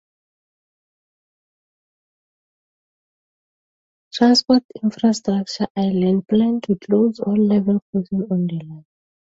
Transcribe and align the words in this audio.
Transport 4.11 4.63
Infrastructure 4.81 5.67
Ireland 5.77 6.27
planned 6.27 6.63
to 6.63 6.77
close 6.79 7.19
all 7.19 7.37
level 7.37 7.79
crossings 7.91 8.25
on 8.31 8.47
the 8.47 8.55
line. 8.63 8.85